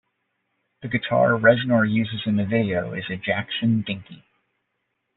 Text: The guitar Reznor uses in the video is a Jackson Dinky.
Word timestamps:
The 0.81 0.87
guitar 0.87 1.33
Reznor 1.37 1.87
uses 1.87 2.21
in 2.25 2.35
the 2.37 2.43
video 2.43 2.95
is 2.95 3.05
a 3.11 3.17
Jackson 3.17 3.83
Dinky. 3.83 4.23